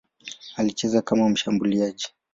Alicheza 0.57 1.01
kama 1.01 1.29
mshambuliaji. 1.29 2.07